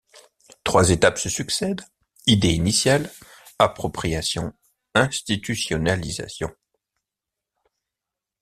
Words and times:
Trois 0.63 0.89
étapes 0.89 1.19
se 1.19 1.29
succèdent: 1.29 1.83
idée 2.25 2.53
initiale, 2.53 3.11
appropriation, 3.59 4.51
institutionnalisation. 4.95 6.49